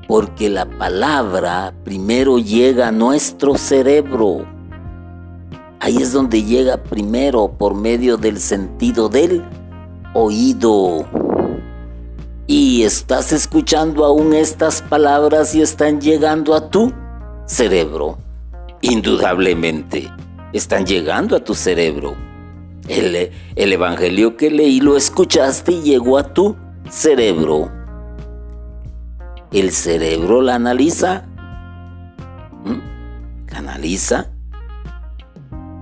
[0.08, 4.46] porque la palabra primero llega a nuestro cerebro.
[5.80, 9.44] Ahí es donde llega primero por medio del sentido del
[10.14, 11.06] oído.
[12.48, 16.94] Y estás escuchando aún estas palabras y están llegando a tu
[17.46, 18.18] cerebro.
[18.82, 20.12] Indudablemente,
[20.52, 22.16] están llegando a tu cerebro.
[22.88, 26.58] El, el Evangelio que leí lo escuchaste y llegó a tu
[26.90, 27.83] cerebro
[29.60, 31.26] el cerebro la analiza,
[33.52, 34.32] la analiza,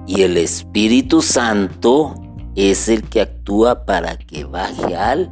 [0.08, 2.16] y el Espíritu Santo
[2.56, 5.32] es el que actúa para que baje al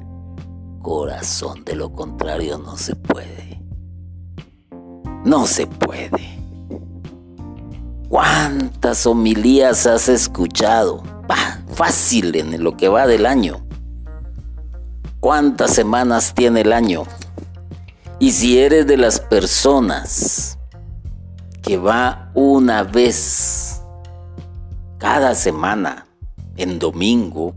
[0.82, 1.65] corazón.
[1.65, 3.62] De lo contrario no se puede.
[5.25, 6.39] No se puede.
[8.08, 11.04] ¿Cuántas homilías has escuchado?
[11.80, 13.65] fácil en lo que va del año.
[15.21, 17.06] ¿Cuántas semanas tiene el año?
[18.19, 20.58] Y si eres de las personas
[21.62, 23.82] que va una vez
[24.97, 26.05] cada semana
[26.58, 27.56] en domingo,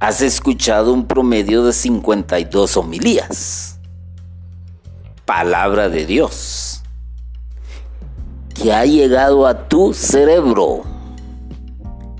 [0.00, 3.80] has escuchado un promedio de 52 homilías.
[5.24, 6.82] Palabra de Dios
[8.54, 10.82] que ha llegado a tu cerebro,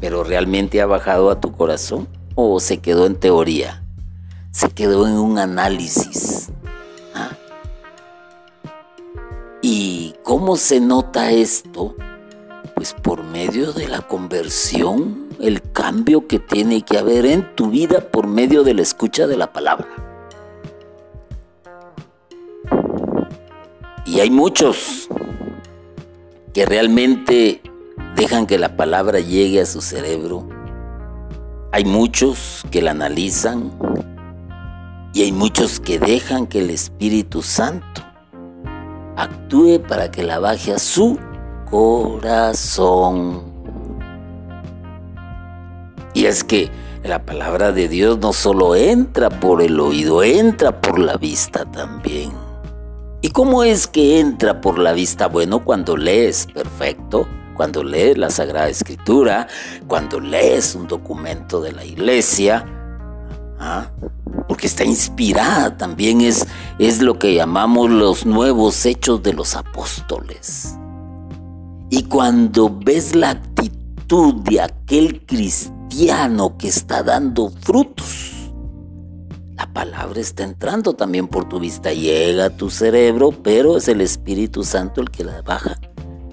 [0.01, 3.85] pero realmente ha bajado a tu corazón o se quedó en teoría,
[4.51, 6.51] se quedó en un análisis
[9.65, 11.95] ¿Y cómo se nota esto?
[12.75, 18.01] Pues por medio de la conversión, el cambio que tiene que haber en tu vida
[18.01, 19.87] por medio de la escucha de la palabra.
[24.05, 25.07] Y hay muchos
[26.53, 27.63] que realmente
[28.17, 30.49] dejan que la palabra llegue a su cerebro.
[31.71, 33.71] Hay muchos que la analizan
[35.15, 38.12] y hay muchos que dejan que el Espíritu Santo
[39.17, 41.19] actúe para que la baje a su
[41.71, 43.43] corazón.
[46.15, 46.71] Y es que
[47.03, 52.33] la palabra de Dios no solo entra por el oído, entra por la vista también.
[53.23, 55.29] ¿Y cómo es que entra por la vista?
[55.29, 57.27] Bueno, cuando lees, perfecto.
[57.57, 59.47] Cuando lees la Sagrada Escritura,
[59.87, 62.82] cuando lees un documento de la iglesia,
[63.63, 63.91] ¿ah?
[64.49, 66.47] porque está inspirada también es,
[66.79, 70.77] es lo que llamamos los nuevos hechos de los apóstoles.
[71.91, 78.51] Y cuando ves la actitud de aquel cristiano que está dando frutos,
[79.57, 84.01] la palabra está entrando también por tu vista, llega a tu cerebro, pero es el
[84.01, 85.79] Espíritu Santo el que la baja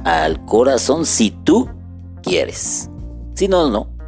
[0.03, 1.69] al corazón si tú
[2.23, 2.89] quieres.
[3.35, 3.98] Si no, no.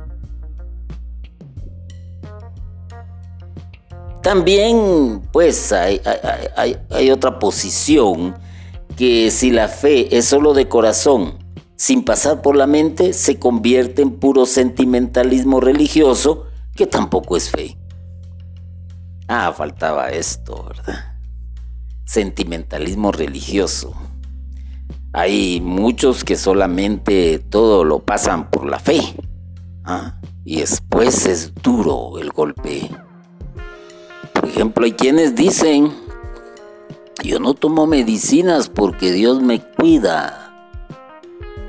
[4.21, 5.99] También, pues, hay,
[7.11, 8.35] otra posición
[8.95, 11.39] que si la fe es solo de corazón
[11.75, 16.45] sin pasar por la mente, se convierte en puro sentimentalismo religioso,
[16.75, 17.77] que tampoco es fe.
[19.27, 21.15] Ah, faltaba esto, ¿verdad?
[22.05, 23.95] Sentimentalismo religioso.
[25.13, 29.01] Hay muchos que solamente todo lo pasan por la fe.
[29.83, 30.21] ¿ah?
[30.45, 32.89] Y después es duro el golpe.
[34.51, 35.93] Ejemplo, hay quienes dicen,
[37.23, 40.51] yo no tomo medicinas porque Dios me cuida.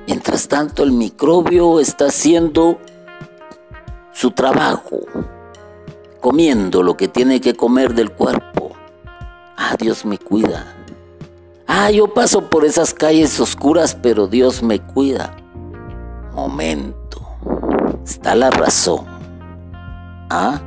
[0.09, 2.81] Mientras tanto, el microbio está haciendo
[4.13, 4.99] su trabajo,
[6.21, 8.73] comiendo lo que tiene que comer del cuerpo.
[9.57, 10.75] Ah, Dios me cuida.
[11.69, 15.37] Ah, yo paso por esas calles oscuras, pero Dios me cuida.
[16.35, 17.23] Momento.
[18.05, 19.07] Está la razón.
[20.29, 20.61] ¿Ah?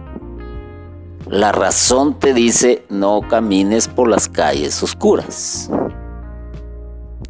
[1.28, 5.71] La razón te dice no camines por las calles oscuras.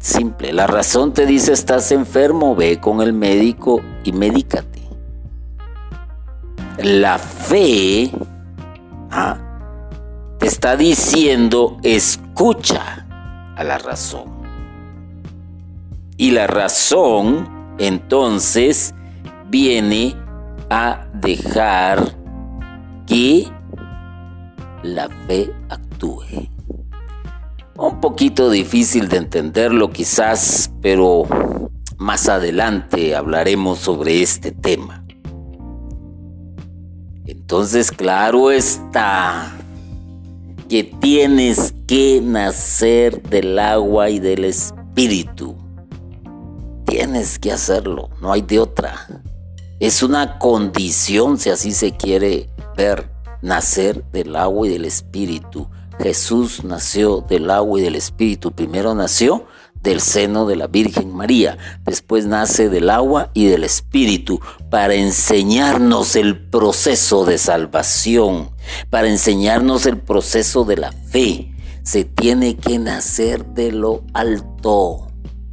[0.00, 4.82] Simple, la razón te dice estás enfermo, ve con el médico y medícate.
[6.78, 8.10] La fe
[9.10, 9.38] ¿ah?
[10.38, 13.06] te está diciendo escucha
[13.56, 14.24] a la razón.
[16.18, 18.94] Y la razón entonces
[19.48, 20.14] viene
[20.68, 22.14] a dejar
[23.06, 23.55] que
[24.86, 26.48] la fe actúe.
[27.76, 31.24] Un poquito difícil de entenderlo quizás, pero
[31.98, 35.04] más adelante hablaremos sobre este tema.
[37.26, 39.52] Entonces, claro está
[40.68, 45.56] que tienes que nacer del agua y del espíritu.
[46.86, 49.22] Tienes que hacerlo, no hay de otra.
[49.80, 53.10] Es una condición, si así se quiere ver,
[53.46, 55.68] nacer del agua y del espíritu.
[55.98, 58.52] Jesús nació del agua y del Espíritu.
[58.52, 59.46] Primero nació
[59.82, 66.16] del seno de la Virgen María, después nace del agua y del Espíritu para enseñarnos
[66.16, 68.50] el proceso de salvación,
[68.90, 71.52] para enseñarnos el proceso de la fe.
[71.84, 75.06] Se tiene que nacer de lo alto,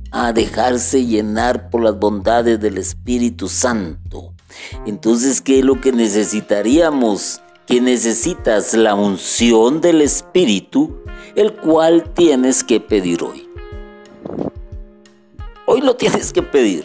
[0.10, 4.34] a dejarse llenar por las bondades del Espíritu Santo.
[4.88, 7.44] Entonces, ¿qué es lo que necesitaríamos?
[7.68, 11.00] Que necesitas la unción del Espíritu,
[11.36, 13.50] el cual tienes que pedir hoy.
[15.66, 16.84] Hoy lo tienes que pedir.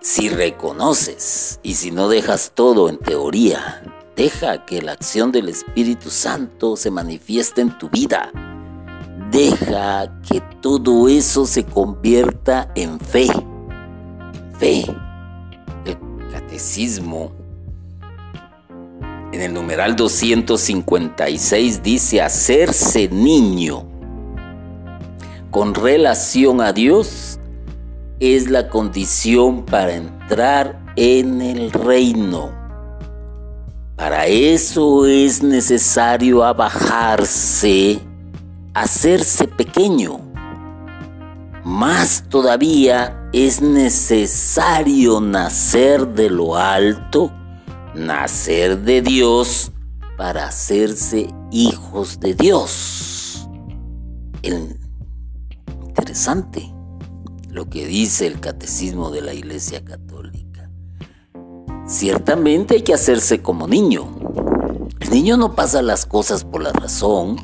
[0.00, 3.82] Si reconoces y si no dejas todo en teoría,
[4.16, 8.30] deja que la acción del Espíritu Santo se manifieste en tu vida.
[9.30, 13.28] Deja que todo eso se convierta en fe.
[14.58, 14.84] fe.
[15.86, 15.96] El
[16.30, 17.32] catecismo
[19.32, 23.86] en el numeral 256 dice hacerse niño
[25.50, 27.38] con relación a Dios
[28.20, 32.52] es la condición para entrar en el reino.
[33.96, 38.00] Para eso es necesario abajarse,
[38.72, 40.20] hacerse pequeño.
[41.64, 47.30] Más todavía es necesario nacer de lo alto
[47.94, 49.72] nacer de Dios
[50.16, 53.48] para hacerse hijos de Dios.
[55.88, 56.72] interesante
[57.48, 60.70] lo que dice el catecismo de la Iglesia Católica.
[61.86, 64.08] Ciertamente hay que hacerse como niño.
[65.00, 67.36] El niño no pasa las cosas por la razón,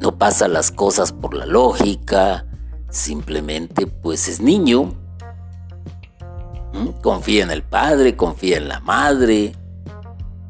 [0.00, 2.46] no pasa las cosas por la lógica,
[2.88, 4.94] simplemente pues es niño.
[7.02, 9.54] Confía en el padre, confía en la madre.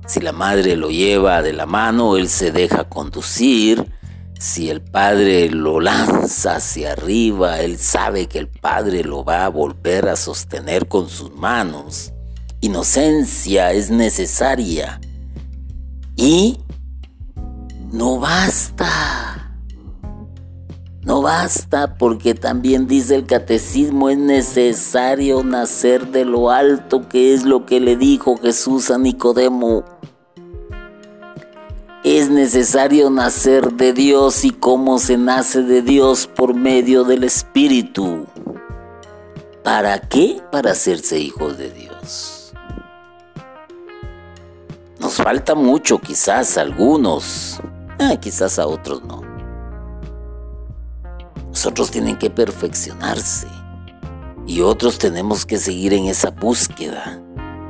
[0.06, 3.90] Si la madre lo lleva de la mano, él se deja conducir.
[4.38, 9.48] Si el padre lo lanza hacia arriba, él sabe que el padre lo va a
[9.48, 12.12] volver a sostener con sus manos.
[12.60, 15.00] Inocencia es necesaria.
[16.16, 16.58] Y
[17.92, 19.33] no basta.
[21.04, 27.44] No basta porque también dice el catecismo es necesario nacer de lo alto, que es
[27.44, 29.84] lo que le dijo Jesús a Nicodemo.
[32.04, 38.26] Es necesario nacer de Dios y cómo se nace de Dios por medio del Espíritu.
[39.62, 40.40] ¿Para qué?
[40.50, 42.52] Para hacerse hijos de Dios.
[44.98, 47.60] Nos falta mucho quizás a algunos,
[47.98, 49.23] ah, quizás a otros no.
[51.54, 53.46] Nosotros tienen que perfeccionarse
[54.44, 57.22] y otros tenemos que seguir en esa búsqueda,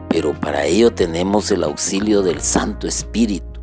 [0.09, 3.61] pero para ello tenemos el auxilio del Santo Espíritu.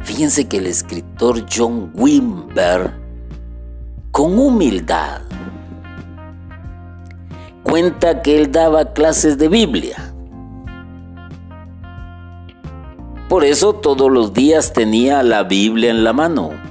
[0.00, 2.92] Fíjense que el escritor John Wimber,
[4.10, 5.20] con humildad,
[7.62, 10.12] cuenta que él daba clases de Biblia.
[13.28, 16.61] Por eso todos los días tenía la Biblia en la mano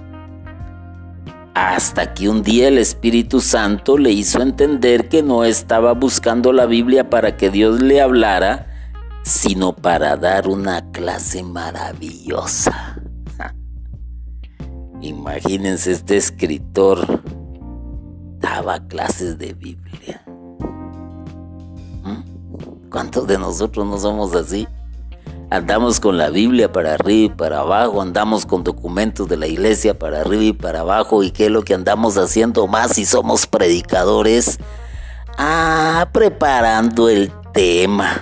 [1.81, 6.67] hasta que un día el Espíritu Santo le hizo entender que no estaba buscando la
[6.67, 8.67] Biblia para que Dios le hablara,
[9.23, 13.01] sino para dar una clase maravillosa.
[15.01, 17.23] Imagínense este escritor
[18.37, 20.21] daba clases de Biblia.
[22.03, 22.89] ¿Mm?
[22.91, 24.67] ¿Cuántos de nosotros no somos así?
[25.51, 29.99] Andamos con la Biblia para arriba y para abajo, andamos con documentos de la iglesia
[29.99, 31.23] para arriba y para abajo.
[31.23, 34.59] ¿Y qué es lo que andamos haciendo más si somos predicadores?
[35.37, 38.21] Ah, preparando el tema.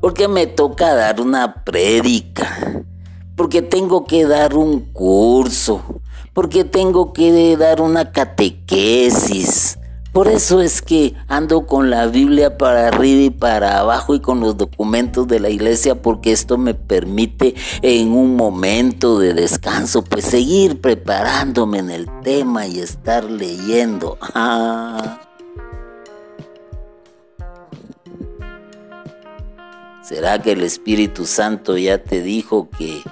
[0.00, 2.82] Porque me toca dar una prédica.
[3.36, 5.80] Porque tengo que dar un curso.
[6.34, 9.78] Porque tengo que dar una catequesis
[10.12, 14.40] por eso es que ando con la Biblia para arriba y para abajo y con
[14.40, 20.24] los documentos de la iglesia porque esto me permite en un momento de descanso pues
[20.24, 24.18] seguir preparándome en el tema y estar leyendo.
[24.32, 25.20] Ah.
[30.02, 33.02] ¿Será que el Espíritu Santo ya te dijo que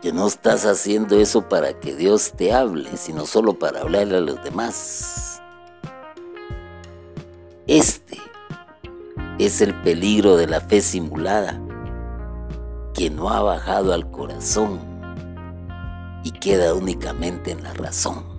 [0.00, 4.20] que no estás haciendo eso para que Dios te hable, sino solo para hablarle a
[4.20, 5.42] los demás.
[7.66, 8.18] Este
[9.38, 11.60] es el peligro de la fe simulada,
[12.94, 14.80] que no ha bajado al corazón
[16.24, 18.37] y queda únicamente en la razón.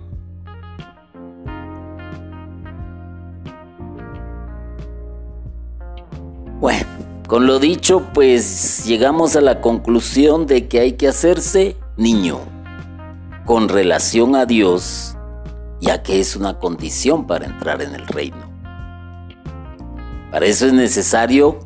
[7.30, 12.40] Con lo dicho, pues llegamos a la conclusión de que hay que hacerse niño
[13.46, 15.16] con relación a Dios,
[15.80, 18.50] ya que es una condición para entrar en el reino.
[20.32, 21.60] Para eso es necesario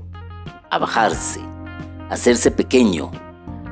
[0.69, 1.41] abajarse,
[2.11, 3.11] hacerse pequeño,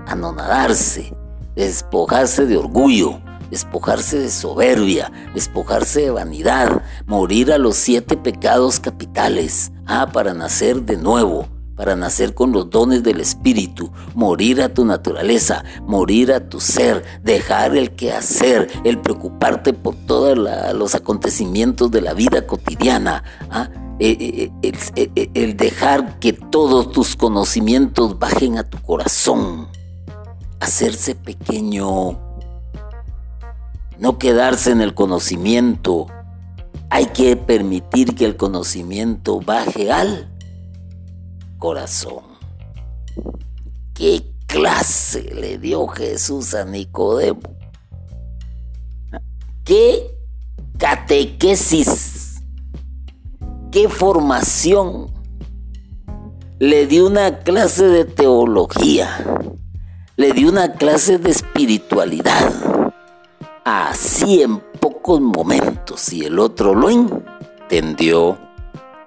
[0.07, 1.15] anonadarse,
[1.57, 3.21] despojarse de orgullo,
[3.51, 10.81] despojarse de soberbia, despojarse de vanidad, morir a los siete pecados capitales, ah, para nacer
[10.85, 16.49] de nuevo, para nacer con los dones del Espíritu, morir a tu naturaleza, morir a
[16.49, 20.39] tu ser, dejar el quehacer, el preocuparte por todos
[20.75, 23.71] los acontecimientos de la vida cotidiana, ¿ah?
[23.99, 29.69] eh, eh, eh, el, dejar que todos tus conocimientos bajen a tu corazón,
[30.61, 32.19] hacerse pequeño,
[33.99, 36.09] no quedarse en el conocimiento,
[36.91, 40.32] hay que permitir que el conocimiento baje al
[41.63, 42.25] corazón.
[43.95, 47.39] ¿Qué clase le dio Jesús a Nicodemo?
[49.65, 50.11] ¿Qué
[50.77, 52.43] catequesis?
[53.71, 55.07] ¿Qué formación?
[56.59, 59.25] Le dio una clase de teología.
[60.17, 62.53] Le dio una clase de espiritualidad.
[63.65, 68.42] Así en pocos momentos y el otro lo entendió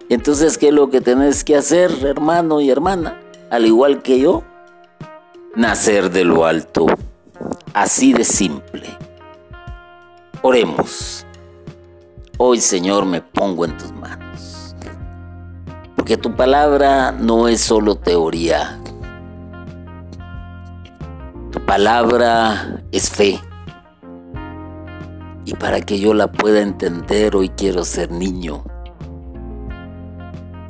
[0.10, 3.20] entonces, ¿qué es lo que tenés que hacer, hermano y hermana?
[3.50, 4.44] Al igual que yo,
[5.56, 6.86] nacer de lo alto.
[7.74, 8.88] Así de simple.
[10.42, 11.26] Oremos.
[12.38, 14.76] Hoy, Señor, me pongo en tus manos.
[15.96, 18.80] Porque tu palabra no es solo teoría.
[21.52, 23.40] Tu palabra es fe.
[25.46, 28.64] Y para que yo la pueda entender, hoy quiero ser niño.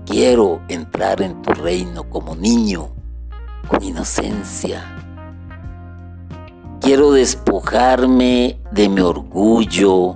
[0.06, 2.89] Quiero entrar en tu reino como niño,
[3.68, 4.84] con inocencia.
[6.80, 10.14] Quiero despojarme de mi orgullo.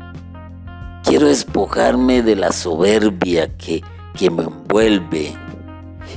[1.03, 3.81] Quiero despojarme de la soberbia que,
[4.13, 5.35] que me envuelve.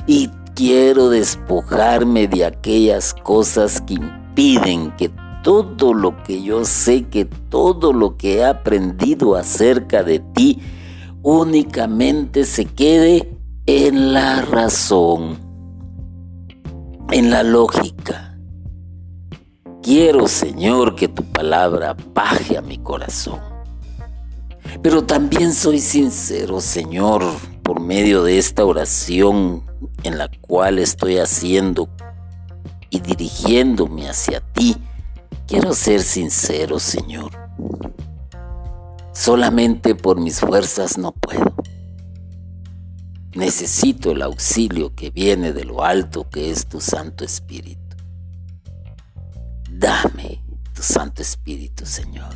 [0.05, 5.09] Y quiero despojarme de aquellas cosas que impiden que
[5.41, 10.61] todo lo que yo sé, que todo lo que he aprendido acerca de ti,
[11.23, 13.33] únicamente se quede
[13.65, 15.39] en la razón,
[17.11, 18.37] en la lógica.
[19.81, 23.39] Quiero, Señor, que tu palabra baje a mi corazón.
[24.81, 27.23] Pero también soy sincero, Señor,
[27.63, 29.63] por medio de esta oración
[30.03, 31.89] en la cual estoy haciendo
[32.89, 34.77] y dirigiéndome hacia ti
[35.47, 37.31] Quiero ser sincero, Señor.
[39.11, 41.53] Solamente por mis fuerzas no puedo.
[43.35, 47.97] Necesito el auxilio que viene de lo alto que es tu Santo Espíritu.
[49.71, 50.43] Dame
[50.75, 52.29] tu Santo Espíritu, Señor.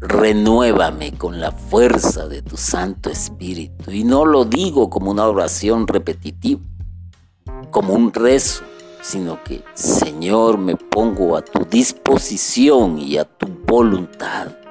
[0.00, 3.92] Renuévame con la fuerza de tu Santo Espíritu.
[3.92, 6.62] Y no lo digo como una oración repetitiva,
[7.70, 8.64] como un rezo,
[9.00, 14.63] sino que, Señor, me pongo a tu disposición y a tu voluntad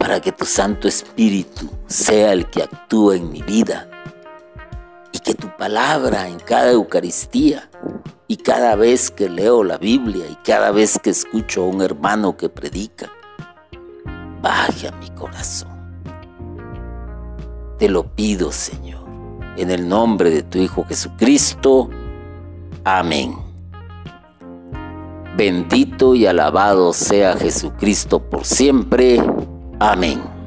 [0.00, 3.86] para que tu Santo Espíritu sea el que actúe en mi vida
[5.12, 7.68] y que tu palabra en cada Eucaristía
[8.26, 12.34] y cada vez que leo la Biblia y cada vez que escucho a un hermano
[12.34, 13.12] que predica,
[14.40, 15.68] baje a mi corazón.
[17.78, 19.04] Te lo pido, Señor,
[19.58, 21.90] en el nombre de tu Hijo Jesucristo.
[22.84, 23.36] Amén.
[25.36, 29.20] Bendito y alabado sea Jesucristo por siempre.
[29.80, 30.39] Amén.